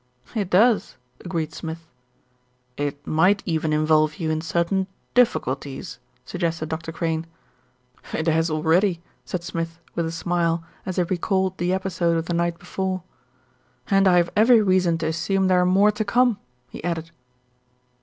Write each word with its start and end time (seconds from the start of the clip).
"It 0.33 0.49
does," 0.49 0.97
agreed 1.19 1.53
Smith. 1.53 1.85
t 2.75 2.83
^ 2.83 2.87
"It 2.87 3.05
might 3.05 3.43
even 3.45 3.71
involve 3.71 4.15
you 4.15 4.31
in 4.31 4.41
certain 4.41 4.87
difficulties, 5.13 5.99
suggested 6.25 6.69
Dr. 6.69 6.91
Crane. 6.91 7.27
"It 8.11 8.25
has 8.25 8.49
already," 8.49 9.03
said 9.25 9.43
Smith, 9.43 9.79
with 9.93 10.07
a 10.07 10.11
smile, 10.11 10.63
as 10.87 10.95
he 10.95 11.03
re 11.03 11.17
called 11.19 11.59
the 11.59 11.71
episode 11.71 12.17
of 12.17 12.25
the 12.25 12.33
night 12.33 12.57
before, 12.57 13.03
"and 13.91 14.07
I 14.07 14.17
have 14.17 14.31
every 14.35 14.63
reason 14.63 14.97
to 14.97 15.05
assume 15.05 15.45
there 15.45 15.61
are 15.61 15.67
more 15.67 15.91
to 15.91 16.03
come," 16.03 16.39
he 16.67 16.83
added. 16.83 17.11